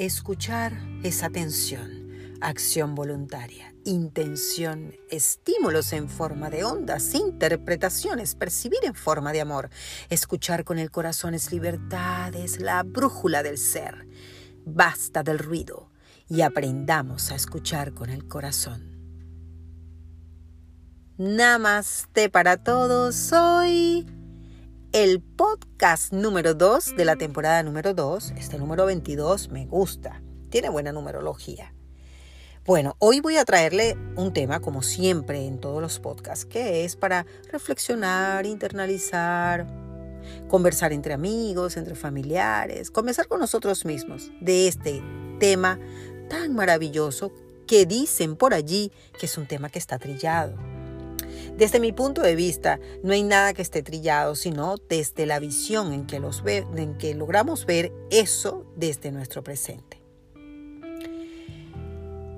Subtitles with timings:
[0.00, 9.30] Escuchar es atención, acción voluntaria, intención, estímulos en forma de ondas, interpretaciones, percibir en forma
[9.32, 9.68] de amor.
[10.08, 14.08] Escuchar con el corazón es libertad, es la brújula del ser.
[14.64, 15.90] Basta del ruido
[16.30, 18.96] y aprendamos a escuchar con el corazón.
[21.18, 23.14] Namaste para todos.
[23.16, 24.06] Soy
[24.92, 28.32] el podcast número 2 de la temporada número 2.
[28.36, 31.72] Este número 22 me gusta, tiene buena numerología.
[32.66, 36.96] Bueno, hoy voy a traerle un tema, como siempre en todos los podcasts, que es
[36.96, 39.66] para reflexionar, internalizar,
[40.48, 45.02] conversar entre amigos, entre familiares, conversar con nosotros mismos de este
[45.38, 45.78] tema
[46.28, 47.32] tan maravilloso
[47.68, 50.69] que dicen por allí que es un tema que está trillado
[51.56, 55.92] desde mi punto de vista, no hay nada que esté trillado, sino desde la visión
[55.92, 60.00] en que, los en que logramos ver eso desde nuestro presente.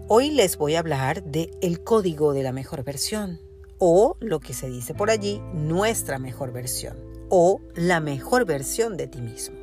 [0.08, 3.40] Hoy les voy a hablar de el código de la mejor versión
[3.78, 6.96] o lo que se dice por allí, nuestra mejor versión
[7.30, 9.56] o la mejor versión de ti mismo.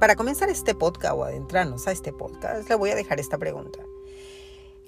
[0.00, 3.78] Para comenzar este podcast o adentrarnos a este podcast, le voy a dejar esta pregunta.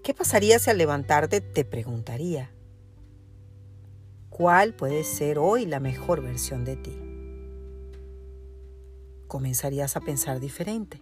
[0.02, 2.52] ¿Qué pasaría si al levantarte te preguntaría,
[4.36, 6.92] ¿Cuál puede ser hoy la mejor versión de ti?
[9.28, 10.98] Comenzarías a pensar diferente.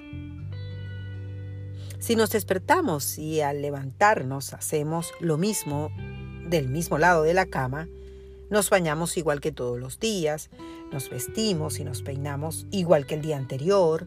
[1.99, 5.91] Si nos despertamos y al levantarnos hacemos lo mismo
[6.49, 7.89] del mismo lado de la cama,
[8.51, 10.49] nos bañamos igual que todos los días,
[10.93, 14.07] nos vestimos y nos peinamos igual que el día anterior,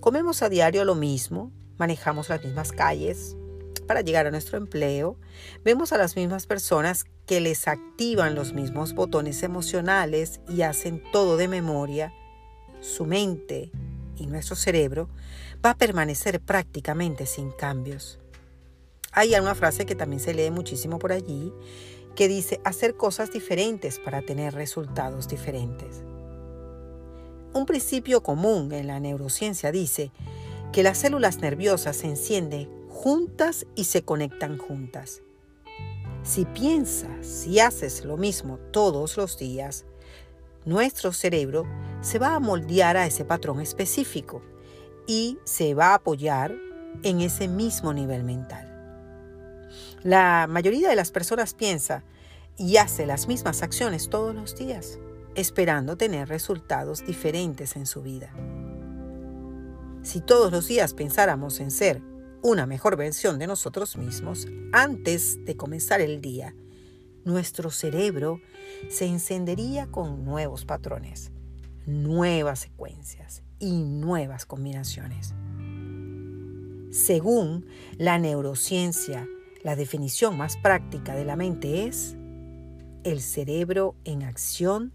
[0.00, 3.38] comemos a diario lo mismo, manejamos las mismas calles
[3.86, 5.16] para llegar a nuestro empleo,
[5.64, 11.36] vemos a las mismas personas que les activan los mismos botones emocionales y hacen todo
[11.36, 12.12] de memoria,
[12.80, 13.70] su mente
[14.16, 15.08] y nuestro cerebro
[15.64, 18.18] va a permanecer prácticamente sin cambios.
[19.12, 21.52] Hay una frase que también se lee muchísimo por allí
[22.14, 26.02] que dice hacer cosas diferentes para tener resultados diferentes.
[27.52, 30.10] Un principio común en la neurociencia dice
[30.72, 35.20] que las células nerviosas se encienden juntas y se conectan juntas.
[36.22, 39.84] Si piensas y haces lo mismo todos los días,
[40.64, 41.66] nuestro cerebro
[42.00, 44.42] se va a moldear a ese patrón específico
[45.06, 46.56] y se va a apoyar
[47.02, 48.66] en ese mismo nivel mental.
[50.02, 52.02] La mayoría de las personas piensa
[52.56, 54.98] y hace las mismas acciones todos los días,
[55.34, 58.32] esperando tener resultados diferentes en su vida.
[60.02, 62.15] Si todos los días pensáramos en ser
[62.46, 66.54] una mejor versión de nosotros mismos antes de comenzar el día,
[67.24, 68.40] nuestro cerebro
[68.88, 71.32] se encendería con nuevos patrones,
[71.86, 75.34] nuevas secuencias y nuevas combinaciones.
[76.92, 77.66] Según
[77.98, 79.26] la neurociencia,
[79.64, 82.14] la definición más práctica de la mente es
[83.02, 84.92] el cerebro en acción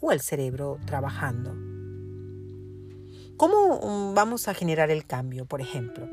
[0.00, 1.54] o el cerebro trabajando.
[3.36, 6.08] ¿Cómo vamos a generar el cambio, por ejemplo?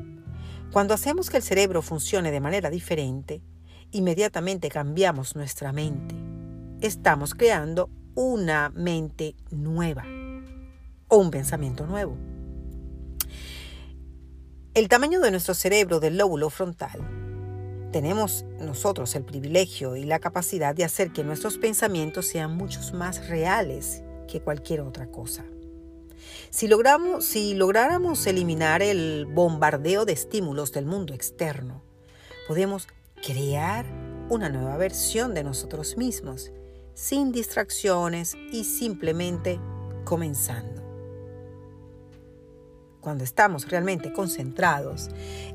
[0.72, 3.42] Cuando hacemos que el cerebro funcione de manera diferente,
[3.92, 6.14] inmediatamente cambiamos nuestra mente.
[6.80, 10.04] Estamos creando una mente nueva
[11.08, 12.16] o un pensamiento nuevo.
[14.74, 17.00] El tamaño de nuestro cerebro del lóbulo frontal.
[17.92, 23.28] Tenemos nosotros el privilegio y la capacidad de hacer que nuestros pensamientos sean muchos más
[23.28, 25.44] reales que cualquier otra cosa.
[26.50, 31.82] Si, logramos, si lográramos eliminar el bombardeo de estímulos del mundo externo,
[32.48, 32.88] podemos
[33.22, 33.86] crear
[34.28, 36.52] una nueva versión de nosotros mismos,
[36.94, 39.60] sin distracciones y simplemente
[40.04, 40.82] comenzando.
[43.00, 45.08] Cuando estamos realmente concentrados,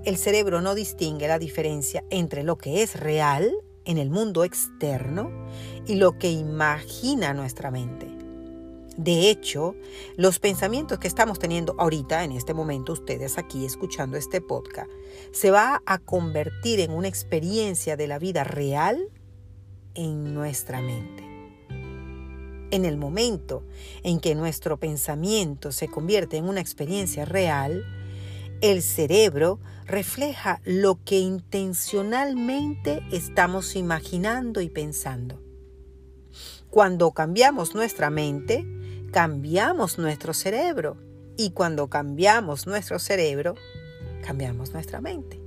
[0.05, 3.51] el cerebro no distingue la diferencia entre lo que es real
[3.85, 5.31] en el mundo externo
[5.85, 8.10] y lo que imagina nuestra mente.
[8.97, 9.75] De hecho,
[10.17, 14.91] los pensamientos que estamos teniendo ahorita, en este momento, ustedes aquí escuchando este podcast,
[15.31, 19.09] se va a convertir en una experiencia de la vida real
[19.95, 21.23] en nuestra mente.
[22.71, 23.65] En el momento
[24.03, 27.83] en que nuestro pensamiento se convierte en una experiencia real,
[28.61, 35.41] el cerebro refleja lo que intencionalmente estamos imaginando y pensando.
[36.69, 38.65] Cuando cambiamos nuestra mente,
[39.11, 40.97] cambiamos nuestro cerebro.
[41.37, 43.55] Y cuando cambiamos nuestro cerebro,
[44.25, 45.39] cambiamos nuestra mente.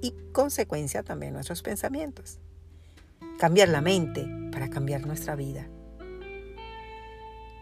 [0.00, 2.38] Y consecuencia también nuestros pensamientos.
[3.38, 5.68] Cambiar la mente para cambiar nuestra vida.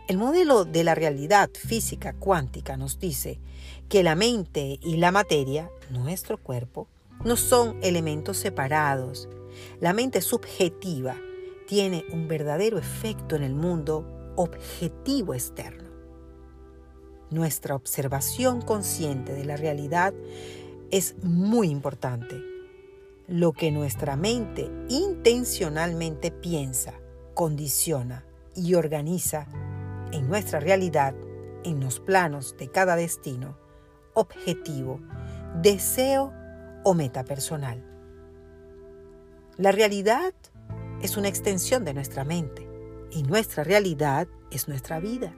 [0.08, 3.40] El modelo de la realidad física cuántica nos dice
[3.88, 6.86] que la mente y la materia, nuestro cuerpo,
[7.24, 9.28] no son elementos separados.
[9.80, 11.16] La mente subjetiva
[11.66, 15.90] tiene un verdadero efecto en el mundo objetivo externo.
[17.30, 20.14] Nuestra observación consciente de la realidad
[20.90, 22.40] es muy importante.
[23.26, 26.94] Lo que nuestra mente intencionalmente piensa,
[27.34, 28.24] condiciona
[28.54, 29.48] y organiza
[30.12, 31.14] en nuestra realidad,
[31.64, 33.58] en los planos de cada destino,
[34.14, 35.00] objetivo,
[35.60, 36.32] deseo
[36.84, 37.84] o meta personal.
[39.56, 40.32] La realidad
[41.02, 42.65] es una extensión de nuestra mente
[43.10, 45.34] y nuestra realidad es nuestra vida.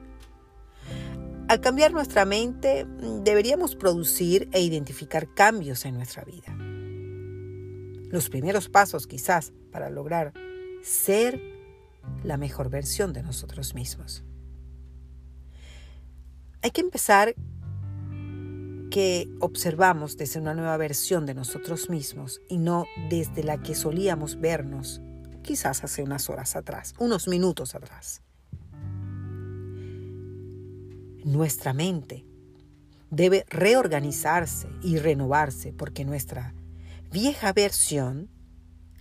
[1.48, 2.86] Al cambiar nuestra mente,
[3.22, 6.54] deberíamos producir e identificar cambios en nuestra vida.
[8.10, 10.32] Los primeros pasos quizás para lograr
[10.82, 11.40] ser
[12.22, 14.24] la mejor versión de nosotros mismos.
[16.62, 17.34] Hay que empezar
[18.90, 24.40] que observamos desde una nueva versión de nosotros mismos y no desde la que solíamos
[24.40, 25.00] vernos
[25.48, 28.20] quizás hace unas horas atrás, unos minutos atrás.
[31.24, 32.26] Nuestra mente
[33.10, 36.52] debe reorganizarse y renovarse porque nuestra
[37.10, 38.28] vieja versión,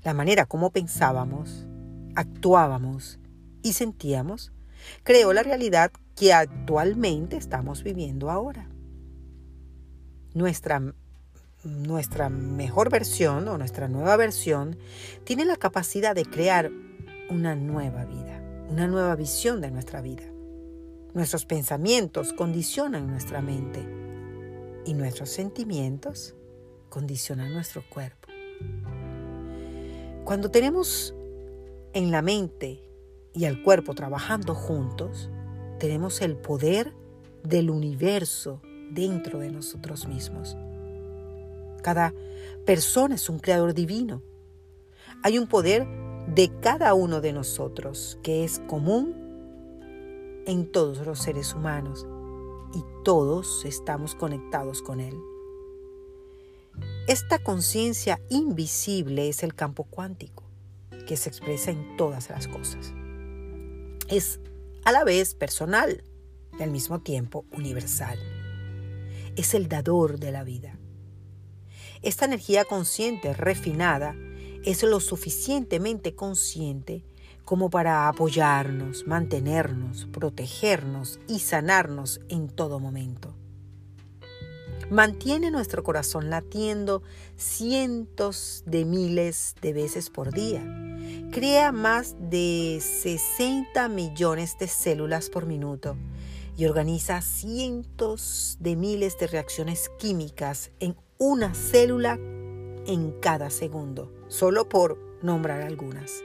[0.05, 1.67] la manera como pensábamos,
[2.15, 3.19] actuábamos
[3.61, 4.53] y sentíamos,
[5.03, 8.69] creó la realidad que actualmente estamos viviendo ahora.
[10.33, 10.93] Nuestra,
[11.63, 14.77] nuestra mejor versión o nuestra nueva versión
[15.23, 16.71] tiene la capacidad de crear
[17.29, 20.23] una nueva vida, una nueva visión de nuestra vida.
[21.13, 23.79] Nuestros pensamientos condicionan nuestra mente
[24.85, 26.35] y nuestros sentimientos
[26.89, 28.27] condicionan nuestro cuerpo.
[30.23, 31.15] Cuando tenemos
[31.93, 32.83] en la mente
[33.33, 35.29] y el cuerpo trabajando juntos,
[35.79, 36.93] tenemos el poder
[37.43, 38.61] del universo
[38.91, 40.57] dentro de nosotros mismos.
[41.87, 42.13] Cada
[42.65, 44.21] persona es un creador divino.
[45.23, 45.87] Hay un poder
[46.27, 49.15] de cada uno de nosotros que es común
[50.45, 52.05] en todos los seres humanos
[52.73, 55.15] y todos estamos conectados con él.
[57.07, 60.43] Esta conciencia invisible es el campo cuántico
[61.07, 62.93] que se expresa en todas las cosas.
[64.09, 64.41] Es
[64.83, 66.03] a la vez personal
[66.59, 68.19] y al mismo tiempo universal.
[69.37, 70.77] Es el dador de la vida.
[72.01, 74.15] Esta energía consciente refinada
[74.63, 77.03] es lo suficientemente consciente
[77.45, 83.35] como para apoyarnos, mantenernos, protegernos y sanarnos en todo momento.
[84.89, 87.03] Mantiene nuestro corazón latiendo
[87.35, 90.63] cientos de miles de veces por día
[91.31, 95.97] crea más de 60 millones de células por minuto
[96.57, 102.19] y organiza cientos de miles de reacciones químicas en una célula
[102.85, 106.23] en cada segundo, solo por nombrar algunas.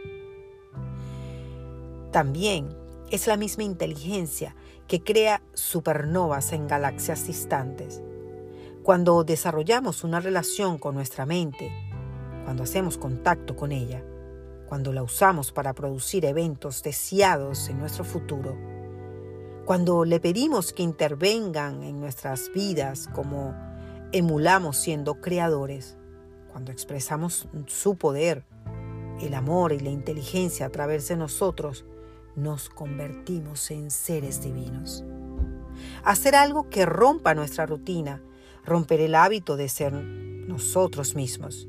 [2.11, 2.69] También
[3.11, 4.55] es la misma inteligencia
[4.87, 8.03] que crea supernovas en galaxias distantes.
[8.83, 11.73] Cuando desarrollamos una relación con nuestra mente,
[12.45, 14.05] cuando hacemos contacto con ella,
[14.69, 18.59] cuando la usamos para producir eventos deseados en nuestro futuro,
[19.65, 23.72] cuando le pedimos que intervengan en nuestras vidas como
[24.13, 25.97] emulamos siendo creadores,
[26.51, 28.45] cuando expresamos su poder,
[29.21, 31.85] el amor y la inteligencia a través de nosotros,
[32.37, 35.05] nos convertimos en seres divinos.
[36.05, 38.23] Hacer algo que rompa nuestra rutina,
[38.65, 41.69] romper el hábito de ser nosotros mismos,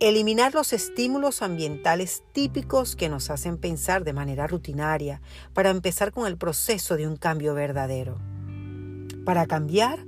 [0.00, 6.26] Eliminar los estímulos ambientales típicos que nos hacen pensar de manera rutinaria para empezar con
[6.26, 8.18] el proceso de un cambio verdadero.
[9.24, 10.04] Para cambiar,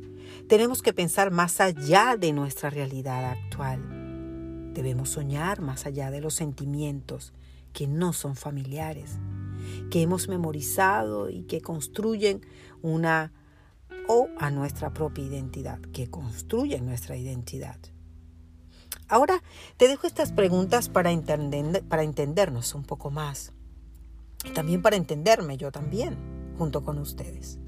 [0.48, 4.72] tenemos que pensar más allá de nuestra realidad actual.
[4.72, 7.32] Debemos soñar más allá de los sentimientos
[7.72, 9.18] que no son familiares,
[9.90, 12.42] que hemos memorizado y que construyen
[12.82, 13.32] una
[14.08, 17.78] o a nuestra propia identidad, que construyen nuestra identidad.
[19.08, 19.42] Ahora
[19.76, 23.52] te dejo estas preguntas para, entender, para entendernos un poco más.
[24.44, 26.16] Y también para entenderme yo también,
[26.56, 27.58] junto con ustedes.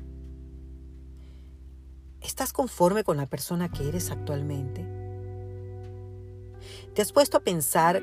[2.22, 4.86] ¿Estás conforme con la persona que eres actualmente?
[6.94, 8.02] ¿Te has puesto a pensar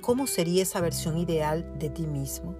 [0.00, 2.54] cómo sería esa versión ideal de ti mismo?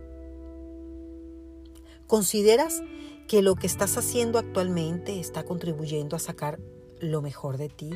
[2.07, 2.83] ¿Consideras
[3.29, 6.61] que lo que estás haciendo actualmente está contribuyendo a sacar
[7.01, 7.91] lo mejor de ti?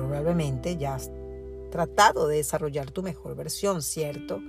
[0.00, 0.98] probablemente ya
[1.70, 4.40] tratado de desarrollar tu mejor versión, ¿cierto?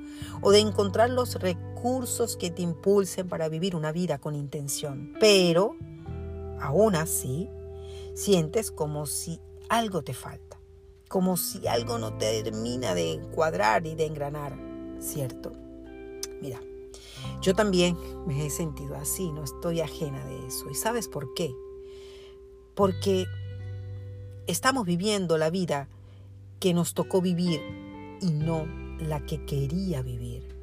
[0.42, 5.14] O de encontrar los recursos que te impulsen para vivir una vida con intención.
[5.20, 5.76] Pero,
[6.62, 7.50] aún así,
[8.14, 9.40] sientes como si
[9.70, 10.60] algo te falta,
[11.08, 14.58] como si algo no te termina de cuadrar y de engranar,
[15.00, 15.54] ¿cierto?
[16.42, 16.62] Mira,
[17.42, 20.70] yo también me he sentido así, no estoy ajena de eso.
[20.70, 21.54] ¿Y sabes por qué?
[22.76, 23.26] Porque
[24.48, 25.88] estamos viviendo la vida
[26.60, 27.62] que nos tocó vivir
[28.22, 28.66] y no
[29.00, 30.56] la que quería vivir.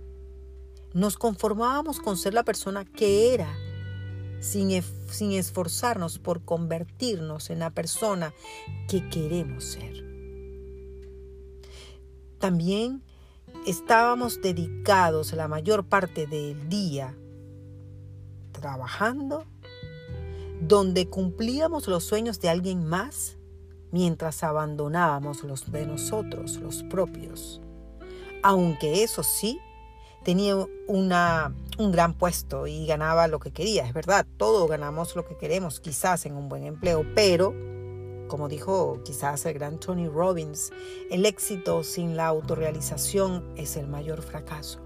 [0.95, 3.55] Nos conformábamos con ser la persona que era,
[4.40, 8.33] sin, sin esforzarnos por convertirnos en la persona
[8.88, 10.04] que queremos ser.
[12.38, 13.02] También
[13.66, 17.16] estábamos dedicados la mayor parte del día
[18.52, 19.45] trabajando,
[20.61, 23.38] donde cumplíamos los sueños de alguien más
[23.90, 27.61] mientras abandonábamos los de nosotros, los propios.
[28.42, 29.59] Aunque eso sí,
[30.29, 30.57] tenía
[30.87, 33.87] una, un gran puesto y ganaba lo que quería.
[33.87, 37.55] Es verdad, todos ganamos lo que queremos, quizás en un buen empleo, pero,
[38.29, 40.71] como dijo quizás el gran Tony Robbins,
[41.11, 44.83] el éxito sin la autorrealización es el mayor fracaso.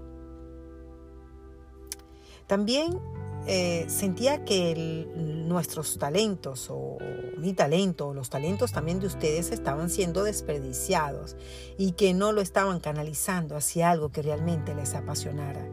[2.47, 2.97] También
[3.45, 6.97] eh, sentía que nuestros talentos o
[7.37, 11.35] mi talento o los talentos también de ustedes estaban siendo desperdiciados
[11.77, 15.67] y que no lo estaban canalizando hacia algo que realmente les apasionara.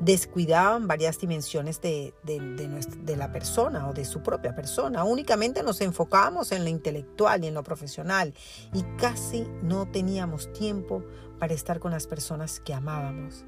[0.00, 5.04] Descuidaban varias dimensiones de, de la persona o de su propia persona.
[5.04, 8.34] Únicamente nos enfocábamos en lo intelectual y en lo profesional
[8.74, 11.02] y casi no teníamos tiempo
[11.38, 13.46] para estar con las personas que amábamos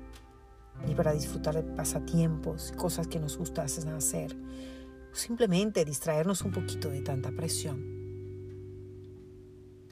[0.87, 4.37] ni para disfrutar de pasatiempos, cosas que nos gusta hacer,
[5.12, 8.00] simplemente distraernos un poquito de tanta presión.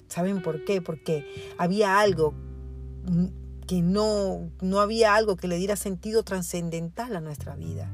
[0.09, 0.80] ¿Saben por qué?
[0.80, 1.25] Porque
[1.59, 2.35] había algo
[3.66, 7.92] que no, no había algo que le diera sentido trascendental a nuestra vida.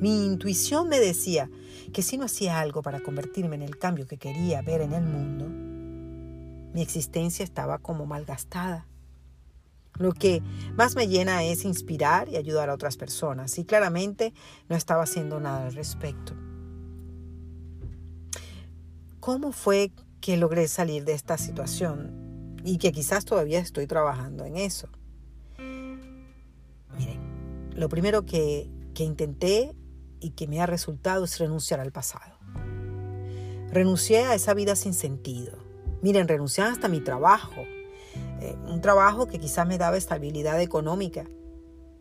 [0.00, 1.50] Mi intuición me decía
[1.92, 5.04] que si no hacía algo para convertirme en el cambio que quería ver en el
[5.04, 5.46] mundo,
[6.72, 8.86] mi existencia estaba como malgastada.
[10.00, 10.42] Lo que
[10.76, 14.32] más me llena es inspirar y ayudar a otras personas y claramente
[14.70, 16.32] no estaba haciendo nada al respecto.
[19.20, 19.92] ¿Cómo fue
[20.22, 24.88] que logré salir de esta situación y que quizás todavía estoy trabajando en eso?
[25.58, 29.74] Miren, lo primero que, que intenté
[30.18, 32.38] y que me ha resultado es renunciar al pasado.
[33.70, 35.58] Renuncié a esa vida sin sentido.
[36.00, 37.66] Miren, renuncié hasta mi trabajo
[38.40, 41.26] eh, un trabajo que quizás me daba estabilidad económica,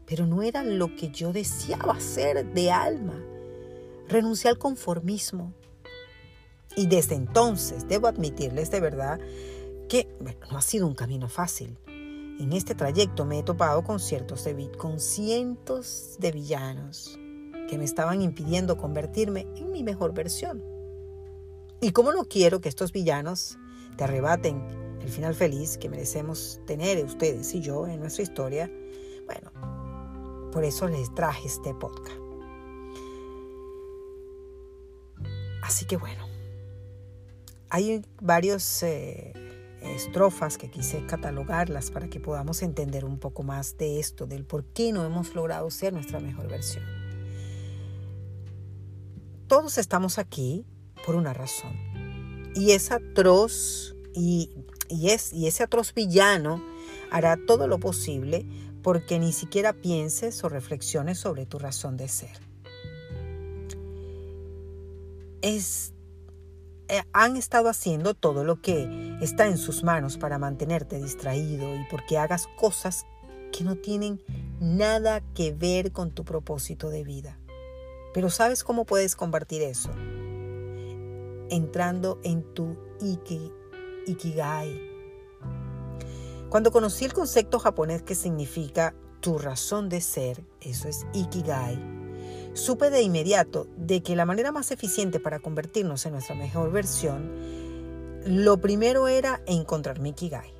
[0.05, 3.22] pero no era lo que yo deseaba hacer de alma.
[4.08, 5.53] Renuncié al conformismo.
[6.75, 9.19] Y desde entonces, debo admitirles de verdad
[9.89, 10.08] que
[10.50, 11.77] no ha sido un camino fácil.
[11.88, 17.19] En este trayecto me he topado con, ciertos con cientos de villanos
[17.67, 20.63] que me estaban impidiendo convertirme en mi mejor versión.
[21.81, 23.58] Y como no quiero que estos villanos
[23.98, 28.72] te arrebaten el final feliz que merecemos tener ustedes y yo en nuestra historia,
[29.25, 32.16] bueno, por eso les traje este podcast.
[35.63, 36.24] Así que bueno,
[37.72, 39.34] hay varias eh,
[39.82, 44.63] estrofas que quise catalogarlas para que podamos entender un poco más de esto, del por
[44.66, 46.86] qué no hemos logrado ser nuestra mejor versión.
[49.48, 50.68] Todos estamos aquí
[51.04, 51.74] por una razón.
[52.56, 54.51] Y es atroz y
[54.89, 56.63] y, es, y ese atroz villano
[57.12, 58.46] hará todo lo posible
[58.81, 62.38] porque ni siquiera pienses o reflexiones sobre tu razón de ser.
[65.41, 65.93] Es,
[66.88, 71.86] eh, han estado haciendo todo lo que está en sus manos para mantenerte distraído y
[71.89, 73.05] porque hagas cosas
[73.51, 74.22] que no tienen
[74.60, 77.39] nada que ver con tu propósito de vida.
[78.13, 79.91] Pero ¿sabes cómo puedes compartir eso?
[81.50, 83.51] Entrando en tu iki,
[84.08, 84.89] Ikigai.
[86.50, 91.79] Cuando conocí el concepto japonés que significa tu razón de ser, eso es Ikigai,
[92.53, 97.32] supe de inmediato de que la manera más eficiente para convertirnos en nuestra mejor versión,
[98.25, 100.53] lo primero era encontrar mi Ikigai.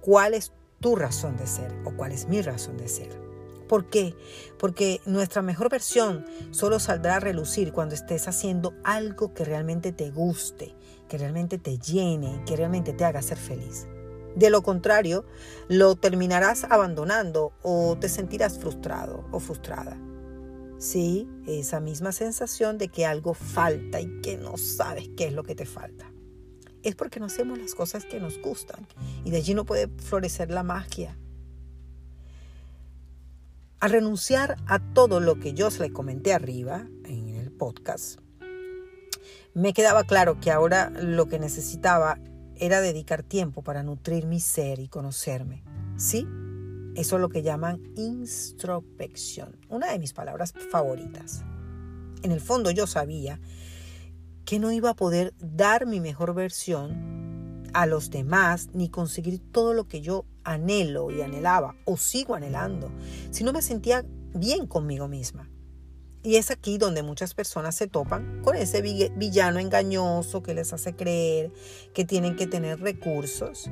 [0.00, 3.30] ¿Cuál es tu razón de ser o cuál es mi razón de ser?
[3.70, 4.16] ¿Por qué?
[4.58, 10.10] Porque nuestra mejor versión solo saldrá a relucir cuando estés haciendo algo que realmente te
[10.10, 10.74] guste,
[11.10, 13.86] que realmente te llene, que realmente te haga ser feliz.
[14.36, 15.26] De lo contrario,
[15.68, 19.98] lo terminarás abandonando o te sentirás frustrado o frustrada.
[20.78, 25.42] Sí, esa misma sensación de que algo falta y que no sabes qué es lo
[25.42, 26.06] que te falta.
[26.82, 28.86] es porque no hacemos las cosas que nos gustan
[29.22, 31.18] y de allí no puede florecer la magia.
[33.80, 38.20] Al renunciar a todo lo que yo le comenté arriba en el podcast,
[39.54, 42.18] me quedaba claro que ahora lo que necesitaba
[42.56, 45.64] era dedicar tiempo para nutrir mi ser y conocerme.
[45.96, 46.26] ¿Sí?
[46.94, 51.42] Eso es lo que llaman introspección, una de mis palabras favoritas.
[52.22, 53.40] En el fondo yo sabía
[54.44, 59.74] que no iba a poder dar mi mejor versión a los demás ni conseguir todo
[59.74, 62.90] lo que yo anhelo y anhelaba o sigo anhelando
[63.30, 64.04] si no me sentía
[64.34, 65.48] bien conmigo misma.
[66.22, 70.94] Y es aquí donde muchas personas se topan con ese villano engañoso que les hace
[70.94, 71.50] creer
[71.94, 73.70] que tienen que tener recursos,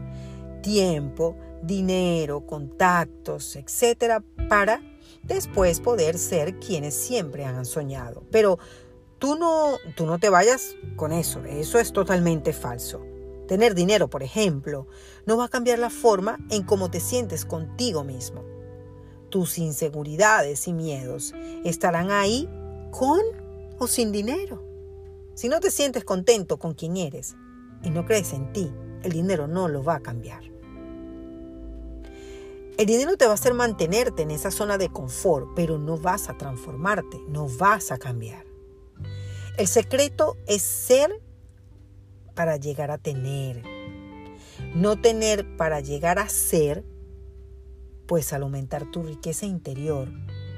[0.62, 4.80] tiempo, dinero, contactos, etcétera, para
[5.22, 8.24] después poder ser quienes siempre han soñado.
[8.30, 8.58] Pero
[9.18, 13.04] tú no, tú no te vayas con eso, eso es totalmente falso.
[13.46, 14.86] Tener dinero, por ejemplo,
[15.26, 18.57] no va a cambiar la forma en cómo te sientes contigo mismo.
[19.30, 22.48] Tus inseguridades y miedos estarán ahí
[22.90, 23.20] con
[23.78, 24.64] o sin dinero.
[25.34, 27.36] Si no te sientes contento con quien eres
[27.82, 30.42] y no crees en ti, el dinero no lo va a cambiar.
[32.78, 36.28] El dinero te va a hacer mantenerte en esa zona de confort, pero no vas
[36.28, 38.44] a transformarte, no vas a cambiar.
[39.56, 41.20] El secreto es ser
[42.36, 43.64] para llegar a tener.
[44.76, 46.84] No tener para llegar a ser,
[48.08, 50.08] pues al aumentar tu riqueza interior,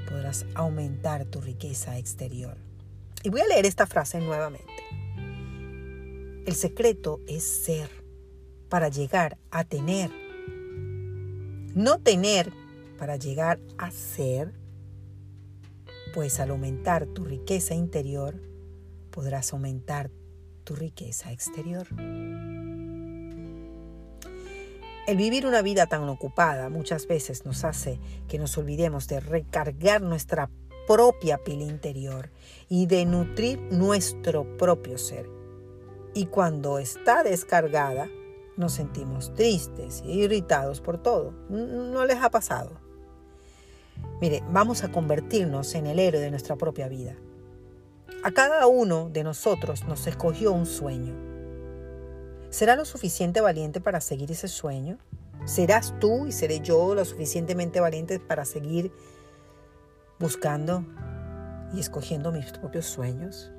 [0.09, 2.57] podrás aumentar tu riqueza exterior.
[3.23, 4.71] Y voy a leer esta frase nuevamente.
[6.47, 7.89] El secreto es ser
[8.69, 10.09] para llegar a tener.
[11.75, 12.53] No tener
[12.97, 14.53] para llegar a ser,
[16.13, 18.41] pues al aumentar tu riqueza interior,
[19.11, 20.09] podrás aumentar
[20.63, 21.85] tu riqueza exterior.
[25.07, 30.01] El vivir una vida tan ocupada muchas veces nos hace que nos olvidemos de recargar
[30.01, 30.49] nuestra
[30.87, 32.29] propia pila interior
[32.69, 35.27] y de nutrir nuestro propio ser.
[36.13, 38.09] Y cuando está descargada,
[38.57, 41.31] nos sentimos tristes e irritados por todo.
[41.49, 42.79] ¿No les ha pasado?
[44.19, 47.15] Mire, vamos a convertirnos en el héroe de nuestra propia vida.
[48.23, 51.30] A cada uno de nosotros nos escogió un sueño.
[52.51, 54.97] ¿Será lo suficiente valiente para seguir ese sueño?
[55.45, 58.91] ¿Serás tú y seré yo lo suficientemente valiente para seguir
[60.19, 60.85] buscando
[61.73, 63.53] y escogiendo mis propios sueños?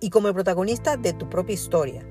[0.00, 2.04] Y como el protagonista de tu propia historia,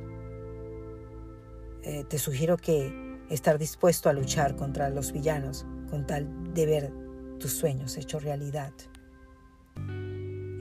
[1.84, 6.94] eh, te sugiero que estar dispuesto a luchar contra los villanos con tal de ver
[7.40, 8.72] tus sueños hechos realidad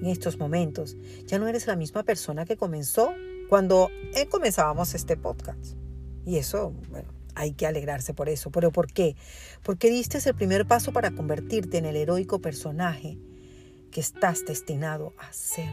[0.05, 3.15] en estos momentos ya no eres la misma persona que comenzó
[3.49, 5.77] cuando eh, comenzábamos este podcast.
[6.25, 8.51] Y eso, bueno, hay que alegrarse por eso.
[8.51, 9.17] ¿Pero por qué?
[9.63, 13.19] Porque diste el primer paso para convertirte en el heroico personaje
[13.91, 15.71] que estás destinado a ser.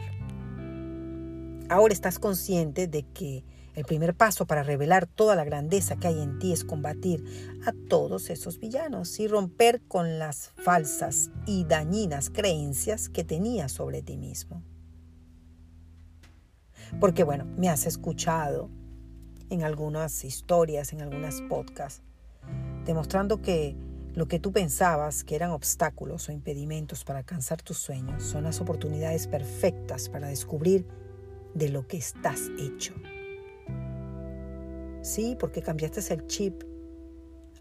[1.68, 6.20] Ahora estás consciente de que el primer paso para revelar toda la grandeza que hay
[6.20, 7.24] en ti es combatir
[7.64, 14.02] a todos esos villanos y romper con las falsas y dañinas creencias que tenías sobre
[14.02, 14.62] ti mismo.
[17.00, 18.70] Porque bueno, me has escuchado
[19.50, 22.02] en algunas historias, en algunas podcasts,
[22.84, 23.76] demostrando que
[24.14, 28.60] lo que tú pensabas que eran obstáculos o impedimentos para alcanzar tus sueños son las
[28.60, 30.86] oportunidades perfectas para descubrir
[31.54, 32.94] de lo que estás hecho.
[35.00, 36.62] Sí, porque cambiaste el chip.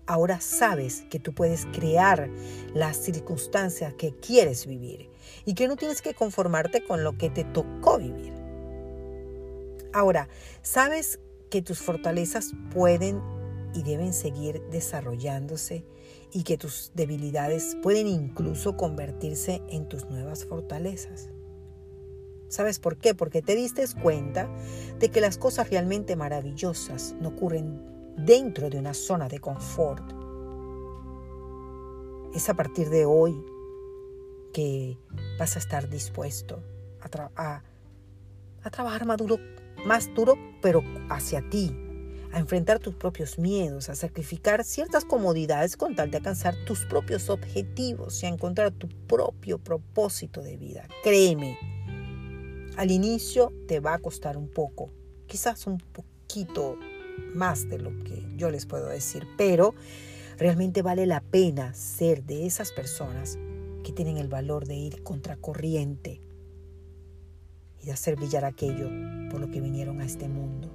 [0.06, 2.30] Ahora sabes que tú puedes crear
[2.74, 5.10] las circunstancias que quieres vivir
[5.46, 8.41] y que no tienes que conformarte con lo que te tocó vivir.
[9.94, 10.30] Ahora,
[10.62, 13.22] sabes que tus fortalezas pueden
[13.74, 15.86] y deben seguir desarrollándose
[16.32, 21.30] y que tus debilidades pueden incluso convertirse en tus nuevas fortalezas.
[22.48, 23.16] ¿Sabes por qué?
[23.16, 24.50] Porque te diste cuenta
[25.00, 27.82] de que las cosas realmente maravillosas no ocurren
[28.18, 30.04] dentro de una zona de confort.
[32.36, 33.42] Es a partir de hoy
[34.54, 34.98] que
[35.40, 36.62] vas a estar dispuesto
[37.36, 37.64] a,
[38.64, 39.38] a trabajar más duro,
[39.86, 41.76] más duro, pero hacia ti,
[42.32, 47.30] a enfrentar tus propios miedos, a sacrificar ciertas comodidades con tal de alcanzar tus propios
[47.30, 50.88] objetivos y a encontrar tu propio propósito de vida.
[51.04, 51.58] Créeme,
[52.78, 54.92] al inicio te va a costar un poco,
[55.28, 56.78] quizás un poquito
[57.34, 59.76] más de lo que yo les puedo decir, pero
[60.38, 63.38] realmente vale la pena ser de esas personas
[63.84, 66.22] que tienen el valor de ir contracorriente
[67.82, 68.90] y de hacer brillar aquello
[69.30, 70.70] por lo que vinieron a este mundo.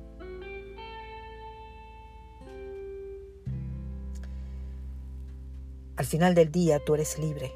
[5.97, 7.53] Al final del día tú eres libre.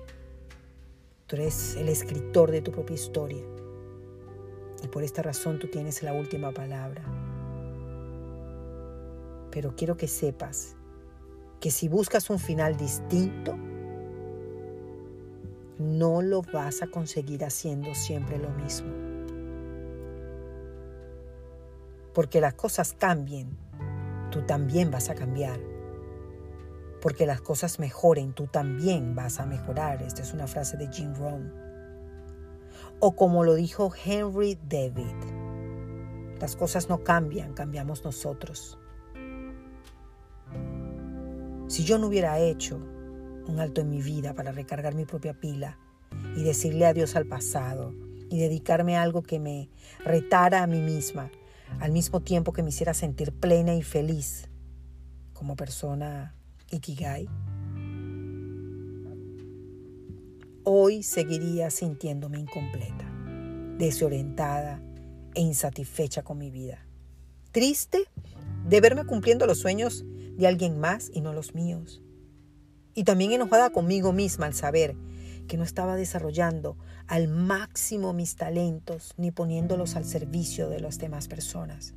[1.26, 3.42] Tú eres el escritor de tu propia historia.
[4.82, 7.02] Y por esta razón tú tienes la última palabra.
[9.50, 10.74] Pero quiero que sepas
[11.60, 13.56] que si buscas un final distinto,
[15.78, 19.09] no lo vas a conseguir haciendo siempre lo mismo.
[22.12, 23.56] Porque las cosas cambien,
[24.30, 25.60] tú también vas a cambiar.
[27.00, 30.02] Porque las cosas mejoren, tú también vas a mejorar.
[30.02, 31.52] Esta es una frase de Jim Rohn.
[33.00, 35.16] O como lo dijo Henry David,
[36.40, 38.78] las cosas no cambian, cambiamos nosotros.
[41.68, 42.76] Si yo no hubiera hecho
[43.46, 45.78] un alto en mi vida para recargar mi propia pila
[46.36, 47.94] y decirle adiós al pasado
[48.28, 49.70] y dedicarme a algo que me
[50.04, 51.30] retara a mí misma,
[51.78, 54.48] al mismo tiempo que me hiciera sentir plena y feliz
[55.32, 56.34] como persona
[56.70, 57.28] Ikigai,
[60.64, 63.10] hoy seguiría sintiéndome incompleta,
[63.78, 64.82] desorientada
[65.34, 66.84] e insatisfecha con mi vida.
[67.52, 68.04] Triste
[68.68, 70.04] de verme cumpliendo los sueños
[70.36, 72.02] de alguien más y no los míos.
[72.94, 74.96] Y también enojada conmigo misma al saber
[75.50, 76.76] que no estaba desarrollando
[77.08, 81.92] al máximo mis talentos ni poniéndolos al servicio de las demás personas.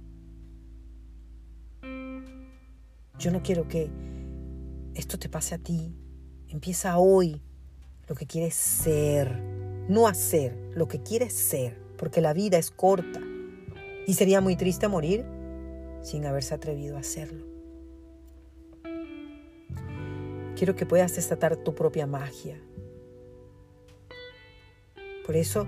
[3.20, 3.92] Yo no quiero que
[4.96, 5.96] esto te pase a ti.
[6.48, 7.44] Empieza hoy
[8.08, 9.40] lo que quieres ser,
[9.88, 13.22] no hacer lo que quieres ser, porque la vida es corta
[14.08, 15.26] y sería muy triste morir
[16.02, 17.46] sin haberse atrevido a hacerlo.
[20.56, 22.60] Quiero que puedas desatar tu propia magia.
[25.26, 25.66] Por eso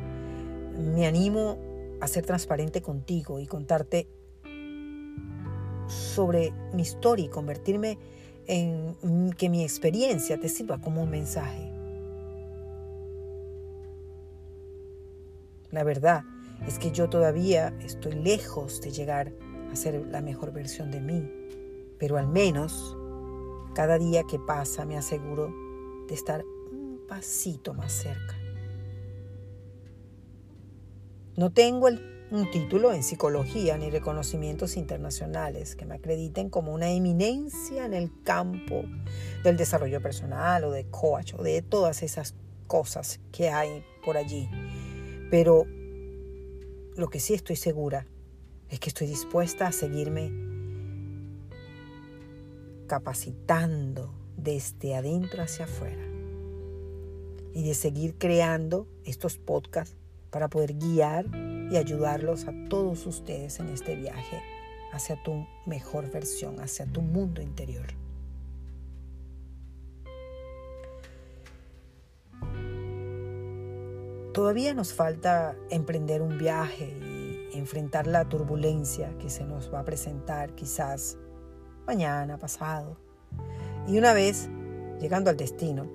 [0.78, 1.58] me animo
[2.02, 4.08] a ser transparente contigo y contarte
[5.88, 7.98] sobre mi historia y convertirme
[8.48, 11.72] en que mi experiencia te sirva como un mensaje.
[15.72, 16.24] La verdad
[16.68, 19.34] es que yo todavía estoy lejos de llegar
[19.72, 21.30] a ser la mejor versión de mí,
[21.98, 22.96] pero al menos
[23.74, 25.54] cada día que pasa me aseguro
[26.08, 28.45] de estar un pasito más cerca.
[31.38, 31.88] No tengo
[32.32, 38.10] un título en psicología ni reconocimientos internacionales que me acrediten como una eminencia en el
[38.24, 38.86] campo
[39.44, 42.36] del desarrollo personal o de coach o de todas esas
[42.68, 44.50] cosas que hay por allí.
[45.30, 45.66] Pero
[46.96, 48.08] lo que sí estoy segura
[48.70, 50.32] es que estoy dispuesta a seguirme
[52.88, 56.06] capacitando desde adentro hacia afuera
[57.54, 59.98] y de seguir creando estos podcasts
[60.36, 61.28] para poder guiar
[61.72, 64.44] y ayudarlos a todos ustedes en este viaje
[64.92, 67.86] hacia tu mejor versión, hacia tu mundo interior.
[74.34, 79.86] Todavía nos falta emprender un viaje y enfrentar la turbulencia que se nos va a
[79.86, 81.18] presentar quizás
[81.88, 82.98] mañana, pasado.
[83.88, 84.50] Y una vez
[85.00, 85.90] llegando al destino,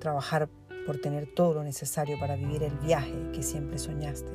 [0.00, 0.48] trabajar
[0.86, 4.30] por tener todo lo necesario para vivir el viaje que siempre soñaste.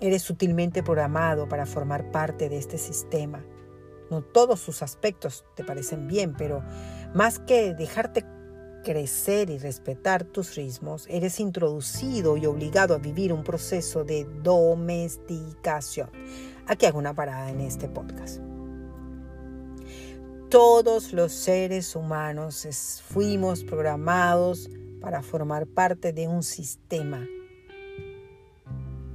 [0.00, 3.44] Eres sutilmente programado para formar parte de este sistema.
[4.10, 6.62] No todos sus aspectos te parecen bien, pero
[7.14, 8.24] más que dejarte
[8.84, 16.10] crecer y respetar tus ritmos, eres introducido y obligado a vivir un proceso de domesticación.
[16.66, 18.40] Aquí hago una parada en este podcast.
[20.50, 22.66] Todos los seres humanos
[23.06, 27.28] fuimos programados para formar parte de un sistema.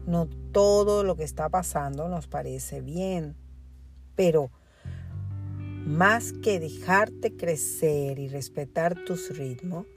[0.06, 3.36] No todo lo que está pasando nos parece bien,
[4.16, 4.52] pero
[5.88, 9.88] más que dejarte crecer y respetar tus ritmos,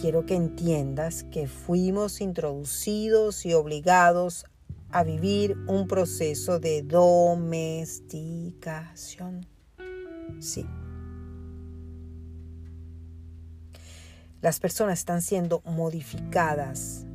[0.00, 4.46] quiero que entiendas que fuimos introducidos y obligados
[4.90, 9.51] a vivir un proceso de domesticación.
[10.40, 10.66] Sí.
[14.40, 17.06] Las personas están siendo modificadas.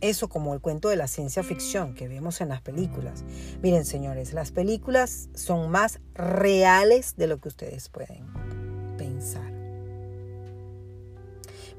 [0.00, 3.24] Eso como el cuento de la ciencia ficción que vemos en las películas.
[3.62, 8.26] Miren, señores, las películas son más reales de lo que ustedes pueden
[8.96, 9.50] pensar.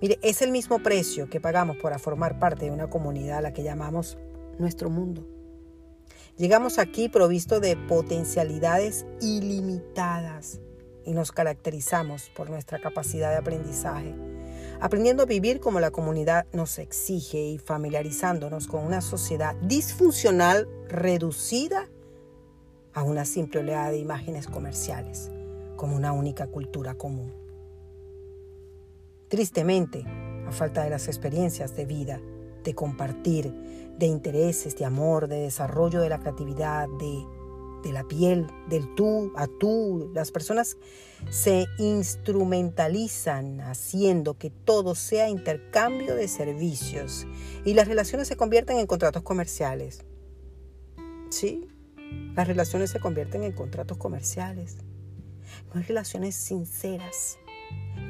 [0.01, 3.53] Mire, es el mismo precio que pagamos por formar parte de una comunidad a la
[3.53, 4.17] que llamamos
[4.57, 5.38] nuestro mundo.
[6.39, 10.61] Llegamos aquí provisto de potencialidades ilimitadas
[11.03, 14.15] y nos caracterizamos por nuestra capacidad de aprendizaje,
[14.79, 21.89] aprendiendo a vivir como la comunidad nos exige y familiarizándonos con una sociedad disfuncional reducida
[22.93, 25.29] a una simple oleada de imágenes comerciales,
[25.75, 27.33] como una única cultura común.
[29.27, 30.05] Tristemente,
[30.47, 32.21] a falta de las experiencias de vida,
[32.63, 37.25] de compartir, de intereses, de amor, de desarrollo de la creatividad, de,
[37.83, 40.77] de la piel, del tú a tú, las personas
[41.29, 47.27] se instrumentalizan haciendo que todo sea intercambio de servicios
[47.65, 50.05] y las relaciones se convierten en contratos comerciales.
[51.29, 51.67] Sí,
[52.35, 54.77] las relaciones se convierten en contratos comerciales.
[55.73, 57.37] No hay relaciones sinceras,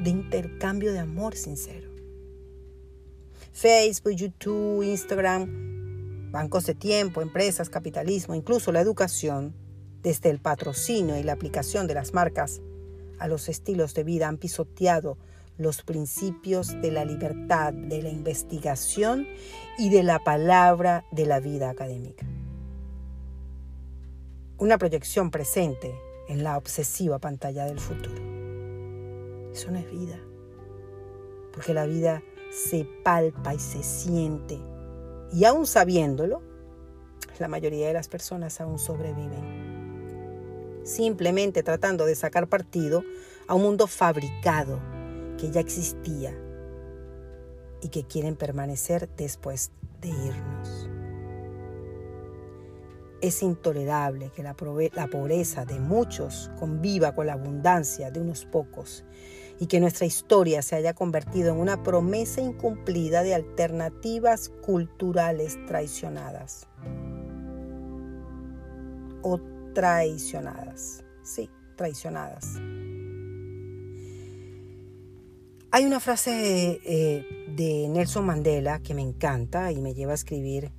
[0.02, 1.90] de intercambio de amor sincero.
[3.52, 5.79] Facebook, YouTube, Instagram,
[6.30, 9.54] bancos de tiempo, empresas, capitalismo, incluso la educación,
[10.02, 12.60] desde el patrocinio y la aplicación de las marcas
[13.18, 15.18] a los estilos de vida han pisoteado
[15.58, 19.26] los principios de la libertad, de la investigación
[19.78, 22.26] y de la palabra de la vida académica
[24.60, 28.22] una proyección presente en la obsesiva pantalla del futuro.
[29.52, 30.20] Eso no es vida,
[31.50, 34.60] porque la vida se palpa y se siente,
[35.32, 36.42] y aún sabiéndolo,
[37.38, 43.02] la mayoría de las personas aún sobreviven, simplemente tratando de sacar partido
[43.48, 44.78] a un mundo fabricado
[45.38, 46.36] que ya existía
[47.82, 50.88] y que quieren permanecer después de irnos.
[53.22, 59.04] Es intolerable que la, pobreza de muchos conviva con la abundancia de unos pocos
[59.60, 66.66] y que nuestra historia se haya convertido en una promesa incumplida de alternativas culturales traicionadas.
[69.20, 69.38] O
[69.74, 71.04] traicionadas.
[71.22, 72.54] Sí, traicionadas.
[75.72, 80.72] Hay una frase eh, de Nelson Mandela que me encanta y me lleva a escribir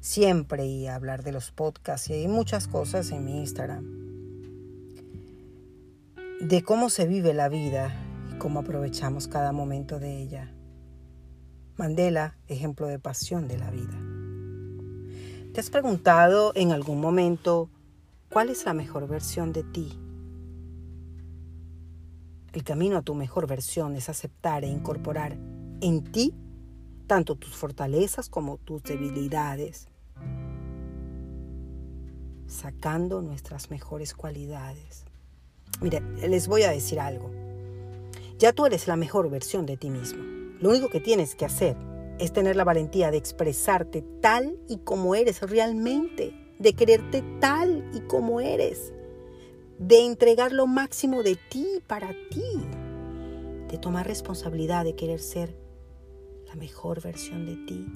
[0.00, 3.84] siempre y hablar de los podcasts y muchas cosas en mi Instagram.
[6.40, 8.03] De cómo se vive la vida
[8.38, 10.52] cómo aprovechamos cada momento de ella.
[11.76, 13.98] Mandela, ejemplo de pasión de la vida.
[15.52, 17.70] ¿Te has preguntado en algún momento
[18.30, 19.98] cuál es la mejor versión de ti?
[22.52, 25.36] El camino a tu mejor versión es aceptar e incorporar
[25.80, 26.34] en ti
[27.06, 29.88] tanto tus fortalezas como tus debilidades,
[32.46, 35.04] sacando nuestras mejores cualidades.
[35.80, 37.43] Mire, les voy a decir algo.
[38.38, 40.22] Ya tú eres la mejor versión de ti mismo.
[40.60, 41.76] Lo único que tienes que hacer
[42.18, 48.00] es tener la valentía de expresarte tal y como eres realmente, de quererte tal y
[48.00, 48.92] como eres,
[49.78, 52.42] de entregar lo máximo de ti para ti,
[53.68, 55.56] de tomar responsabilidad de querer ser
[56.46, 57.86] la mejor versión de ti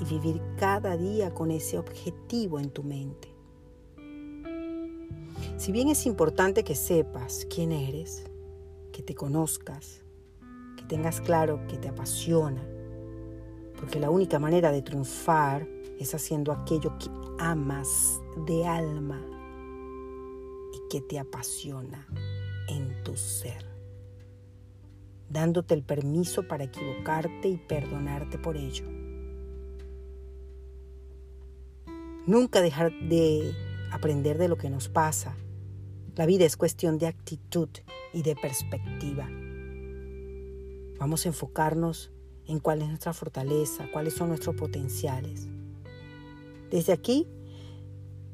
[0.00, 3.28] y vivir cada día con ese objetivo en tu mente.
[5.56, 8.24] Si bien es importante que sepas quién eres,
[8.98, 10.02] que te conozcas,
[10.76, 12.60] que tengas claro que te apasiona,
[13.78, 15.68] porque la única manera de triunfar
[16.00, 17.08] es haciendo aquello que
[17.38, 19.24] amas de alma
[20.74, 22.08] y que te apasiona
[22.66, 23.64] en tu ser,
[25.28, 28.86] dándote el permiso para equivocarte y perdonarte por ello.
[32.26, 33.54] Nunca dejar de
[33.92, 35.36] aprender de lo que nos pasa
[36.18, 37.68] la vida es cuestión de actitud
[38.12, 39.30] y de perspectiva.
[40.98, 42.10] Vamos a enfocarnos
[42.48, 45.46] en cuál es nuestra fortaleza, cuáles son nuestros potenciales.
[46.72, 47.28] Desde aquí,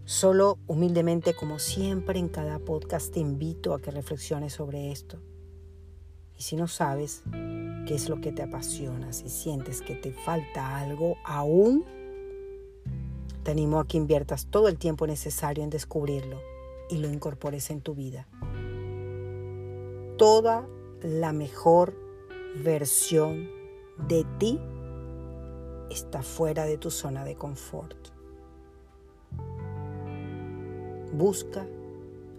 [0.07, 5.21] solo humildemente, como siempre en cada podcast, te invito a que reflexiones sobre esto.
[6.39, 7.23] Y si no sabes
[7.87, 11.85] qué es lo que te apasiona, si sientes que te falta algo aún,
[13.43, 16.54] te animo a que inviertas todo el tiempo necesario en descubrirlo
[16.89, 18.29] y lo incorpores en tu vida.
[20.17, 20.67] Toda
[21.03, 21.95] la mejor
[22.63, 23.49] versión
[24.09, 24.61] de ti
[25.91, 27.97] está fuera de tu zona de confort.
[31.13, 31.67] Busca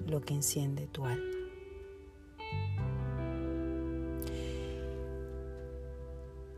[0.08, 1.35] lo que enciende tu alma.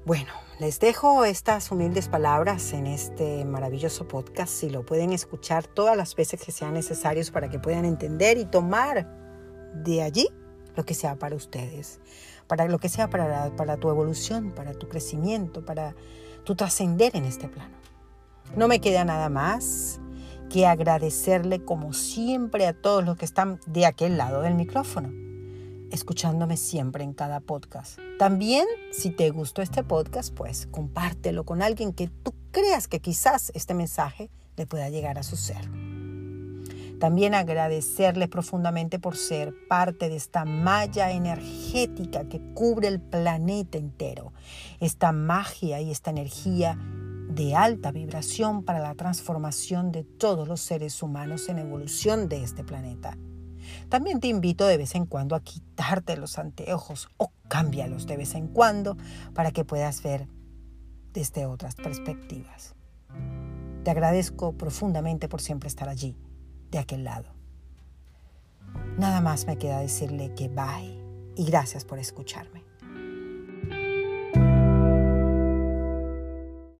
[0.07, 4.53] Bueno, les dejo estas humildes palabras en este maravilloso podcast.
[4.53, 8.45] Si lo pueden escuchar todas las veces que sean necesarios para que puedan entender y
[8.45, 9.05] tomar
[9.73, 10.29] de allí
[10.77, 11.99] lo que sea para ustedes,
[12.47, 15.93] para lo que sea para, para tu evolución, para tu crecimiento, para
[16.45, 17.75] tu trascender en este plano.
[18.55, 19.99] No me queda nada más
[20.49, 25.26] que agradecerle como siempre a todos los que están de aquel lado del micrófono
[25.91, 27.99] escuchándome siempre en cada podcast.
[28.19, 33.51] También, si te gustó este podcast, pues compártelo con alguien que tú creas que quizás
[33.55, 35.69] este mensaje le pueda llegar a su ser.
[36.99, 44.33] También agradecerle profundamente por ser parte de esta malla energética que cubre el planeta entero.
[44.79, 46.79] Esta magia y esta energía
[47.29, 52.63] de alta vibración para la transformación de todos los seres humanos en evolución de este
[52.63, 53.15] planeta.
[53.89, 58.35] También te invito de vez en cuando a quitarte los anteojos o cámbialos de vez
[58.35, 58.97] en cuando
[59.33, 60.27] para que puedas ver
[61.13, 62.75] desde otras perspectivas.
[63.83, 66.17] Te agradezco profundamente por siempre estar allí,
[66.69, 67.33] de aquel lado.
[68.97, 71.01] Nada más me queda decirle que bye
[71.37, 72.66] y gracias por escucharme.